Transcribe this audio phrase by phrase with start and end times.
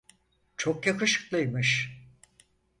[0.57, 1.99] Çok yakışıklıymış.